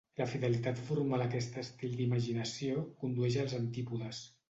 [0.19, 4.29] La fidelitat formal a aquest estil d'imaginació condueix als antípodes.